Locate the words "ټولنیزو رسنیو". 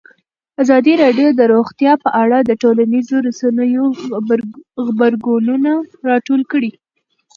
2.61-3.85